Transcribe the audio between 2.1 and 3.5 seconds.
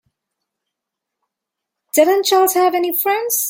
Charles have any friends?